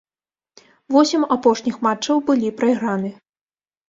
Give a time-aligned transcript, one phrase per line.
[0.95, 3.13] Восем апошніх матчаў былі прайграны.